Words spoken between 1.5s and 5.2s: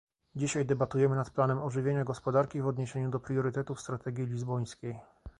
ożywienia gospodarki w odniesieniu do priorytetów strategii lizbońskiej